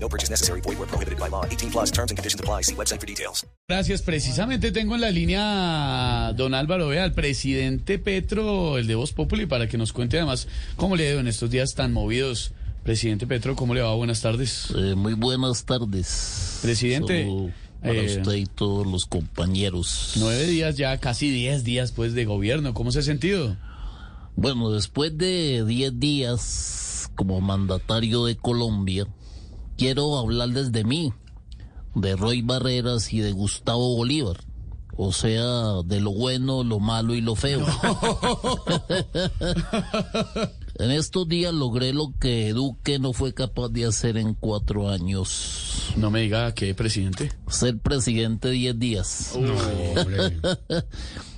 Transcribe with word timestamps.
No 0.00 0.08
purchase 0.08 0.30
necessary. 0.30 0.60
Void 0.60 0.78
where 0.78 0.86
prohibited 0.86 1.18
by 1.18 1.28
law. 1.28 1.44
18 1.44 1.70
plus 1.70 1.90
terms 1.90 2.10
and 2.10 2.18
conditions 2.18 2.40
apply. 2.40 2.62
See 2.62 2.74
website 2.74 3.00
for 3.00 3.06
details. 3.06 3.46
Gracias. 3.68 4.02
Precisamente 4.02 4.72
tengo 4.72 4.94
en 4.94 5.00
la 5.00 5.10
línea 5.10 6.28
a 6.28 6.32
don 6.32 6.54
Álvaro 6.54 6.88
Vea, 6.88 7.04
al 7.04 7.12
presidente 7.12 7.98
Petro, 7.98 8.78
el 8.78 8.86
de 8.86 8.94
Voz 8.94 9.12
Populi, 9.12 9.46
para 9.46 9.68
que 9.68 9.76
nos 9.76 9.92
cuente 9.92 10.16
además 10.16 10.48
cómo 10.76 10.96
le 10.96 11.06
ha 11.06 11.10
ido 11.12 11.20
en 11.20 11.28
estos 11.28 11.50
días 11.50 11.74
tan 11.74 11.92
movidos. 11.92 12.52
Presidente 12.84 13.26
Petro, 13.26 13.54
¿cómo 13.54 13.74
le 13.74 13.82
va? 13.82 13.94
Buenas 13.94 14.22
tardes. 14.22 14.72
Eh, 14.74 14.94
muy 14.94 15.14
buenas 15.14 15.64
tardes. 15.64 16.60
Presidente, 16.62 17.24
Solo 17.26 17.52
para 17.82 17.94
eh, 17.94 18.18
usted 18.18 18.32
y 18.32 18.46
todos 18.46 18.86
los 18.86 19.06
compañeros. 19.06 20.14
Nueve 20.16 20.46
días 20.46 20.76
ya, 20.76 20.98
casi 20.98 21.30
diez 21.30 21.64
días 21.64 21.92
pues 21.92 22.14
de 22.14 22.24
gobierno. 22.24 22.74
¿Cómo 22.74 22.90
se 22.92 23.00
ha 23.00 23.02
sentido? 23.02 23.56
Bueno, 24.36 24.70
después 24.70 25.16
de 25.16 25.64
diez 25.66 25.98
días 25.98 27.10
como 27.14 27.40
mandatario 27.40 28.24
de 28.24 28.36
Colombia, 28.36 29.06
quiero 29.78 30.18
hablarles 30.18 30.72
de 30.72 30.84
mí, 30.84 31.14
de 31.94 32.16
Roy 32.16 32.42
Barreras 32.42 33.14
y 33.14 33.20
de 33.20 33.32
Gustavo 33.32 33.96
Bolívar. 33.96 34.40
O 35.00 35.12
sea, 35.12 35.82
de 35.84 36.00
lo 36.00 36.10
bueno, 36.10 36.64
lo 36.64 36.80
malo 36.80 37.14
y 37.14 37.20
lo 37.20 37.36
feo. 37.36 37.60
en 40.74 40.90
estos 40.90 41.28
días 41.28 41.54
logré 41.54 41.92
lo 41.92 42.14
que 42.18 42.52
Duque 42.52 42.98
no 42.98 43.12
fue 43.12 43.32
capaz 43.32 43.68
de 43.68 43.86
hacer 43.86 44.16
en 44.16 44.34
cuatro 44.34 44.88
años. 44.88 45.92
No 45.96 46.10
me 46.10 46.22
diga 46.22 46.52
qué, 46.52 46.74
presidente. 46.74 47.30
Ser 47.46 47.78
presidente 47.78 48.50
diez 48.50 48.76
días. 48.76 49.38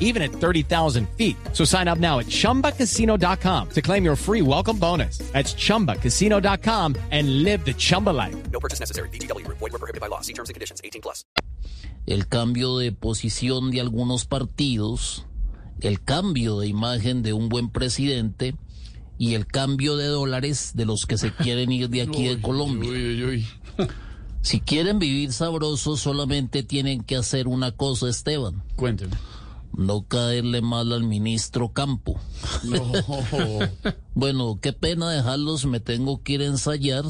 even 0.00 0.22
at 0.22 0.32
30,000 0.32 1.08
feet. 1.16 1.36
So 1.52 1.64
sign 1.64 1.86
up 1.86 1.98
now 1.98 2.18
at 2.18 2.26
chumbacasino.com 2.26 3.68
to 3.68 3.80
claim 3.82 4.04
your 4.04 4.16
free 4.16 4.42
welcome 4.42 4.78
bonus. 4.78 5.18
That's 5.32 5.54
chumbacasino.com 5.54 6.96
and 7.12 7.44
live 7.44 7.64
the 7.64 7.74
Chumba 7.74 8.10
life. 8.10 8.50
No 8.50 8.58
purchase 8.58 8.80
necessary. 8.80 9.08
BGW. 9.10 9.46
Void 9.46 9.60
were 9.60 9.78
prohibited 9.78 10.00
by 10.00 10.08
law. 10.08 10.20
See 10.20 10.32
terms 10.34 10.50
and 10.50 10.54
conditions. 10.54 10.80
18 10.82 11.00
plus. 11.00 11.24
el 12.06 12.26
cambio 12.26 12.78
de 12.78 12.92
posición 12.92 13.70
de 13.70 13.80
algunos 13.80 14.24
partidos, 14.24 15.26
el 15.80 16.02
cambio 16.02 16.58
de 16.58 16.66
imagen 16.66 17.22
de 17.22 17.32
un 17.32 17.48
buen 17.48 17.70
presidente 17.70 18.56
y 19.18 19.34
el 19.34 19.46
cambio 19.46 19.96
de 19.96 20.06
dólares 20.06 20.72
de 20.74 20.86
los 20.86 21.06
que 21.06 21.18
se 21.18 21.32
quieren 21.36 21.70
ir 21.70 21.88
de 21.88 22.02
aquí 22.02 22.26
de 22.26 22.40
Colombia. 22.40 22.90
Uy, 22.90 23.14
uy, 23.14 23.24
uy. 23.24 23.88
Si 24.42 24.60
quieren 24.60 24.98
vivir 24.98 25.32
sabrosos, 25.32 26.00
solamente 26.00 26.62
tienen 26.62 27.02
que 27.02 27.16
hacer 27.16 27.46
una 27.46 27.72
cosa, 27.72 28.08
Esteban. 28.08 28.62
Cuénteme. 28.74 29.12
No 29.76 30.06
caerle 30.06 30.60
mal 30.62 30.92
al 30.92 31.04
ministro 31.04 31.72
Campo. 31.72 32.20
No. 32.64 32.92
Bueno, 34.14 34.58
qué 34.60 34.74
pena 34.74 35.08
dejarlos, 35.08 35.64
me 35.64 35.80
tengo 35.80 36.22
que 36.22 36.34
ir 36.34 36.42
a 36.42 36.46
ensayar 36.46 37.04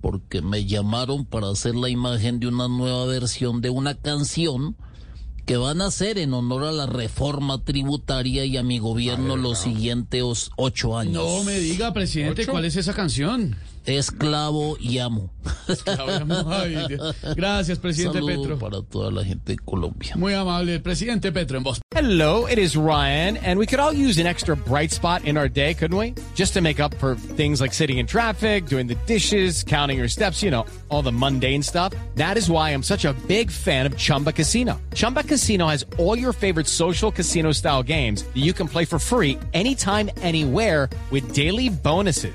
porque 0.00 0.42
me 0.42 0.64
llamaron 0.64 1.24
para 1.24 1.50
hacer 1.50 1.74
la 1.74 1.88
imagen 1.88 2.40
de 2.40 2.48
una 2.48 2.68
nueva 2.68 3.04
versión 3.06 3.60
de 3.60 3.70
una 3.70 3.94
canción 3.94 4.76
que 5.48 5.56
van 5.56 5.80
a 5.80 5.86
hacer 5.86 6.18
en 6.18 6.34
honor 6.34 6.64
a 6.64 6.72
la 6.72 6.86
reforma 6.86 7.64
tributaria 7.64 8.44
y 8.44 8.58
a 8.58 8.62
mi 8.62 8.78
gobierno 8.78 9.36
los 9.36 9.58
siguientes 9.58 10.50
ocho 10.56 10.98
años. 10.98 11.14
No 11.14 11.42
me 11.42 11.58
diga, 11.58 11.92
presidente, 11.94 12.46
¿cuál 12.46 12.66
es 12.66 12.76
esa 12.76 12.92
canción? 12.92 13.56
Esclavo 13.96 14.76
y 14.78 14.98
amo. 14.98 15.30
Ay, 16.46 16.76
Dios. 16.88 17.16
Gracias, 17.36 17.78
presidente 17.78 18.18
Saludo 18.18 18.42
Petro. 18.42 18.58
para 18.58 18.82
toda 18.82 19.10
la 19.10 19.24
gente 19.24 19.52
de 19.52 19.58
Colombia. 19.58 20.14
Muy 20.16 20.34
amable, 20.34 20.78
presidente 20.80 21.32
Petro 21.32 21.56
en 21.56 21.64
voz. 21.64 21.80
Hello, 21.94 22.46
it 22.46 22.58
is 22.58 22.76
Ryan, 22.76 23.36
and 23.38 23.58
we 23.58 23.66
could 23.66 23.80
all 23.80 23.92
use 23.92 24.18
an 24.20 24.26
extra 24.26 24.54
bright 24.56 24.90
spot 24.92 25.24
in 25.24 25.36
our 25.36 25.48
day, 25.48 25.74
couldn't 25.74 25.96
we? 25.96 26.14
Just 26.34 26.54
to 26.54 26.60
make 26.60 26.80
up 26.80 26.94
for 26.98 27.16
things 27.16 27.60
like 27.60 27.72
sitting 27.72 27.98
in 27.98 28.06
traffic, 28.06 28.66
doing 28.66 28.86
the 28.86 28.96
dishes, 29.06 29.64
counting 29.64 29.98
your 29.98 30.08
steps, 30.08 30.42
you 30.42 30.50
know, 30.50 30.64
all 30.90 31.02
the 31.02 31.12
mundane 31.12 31.62
stuff. 31.62 31.92
That 32.14 32.36
is 32.36 32.50
why 32.50 32.70
I'm 32.70 32.82
such 32.82 33.04
a 33.04 33.14
big 33.26 33.50
fan 33.50 33.86
of 33.86 33.96
Chumba 33.96 34.32
Casino. 34.32 34.80
Chumba 34.94 35.22
Casino 35.22 35.66
has 35.66 35.84
all 35.98 36.16
your 36.16 36.32
favorite 36.32 36.66
social 36.66 37.10
casino 37.10 37.52
style 37.52 37.82
games 37.82 38.22
that 38.22 38.36
you 38.36 38.52
can 38.52 38.68
play 38.68 38.84
for 38.84 38.98
free 38.98 39.38
anytime, 39.54 40.10
anywhere 40.22 40.88
with 41.10 41.32
daily 41.34 41.68
bonuses. 41.68 42.34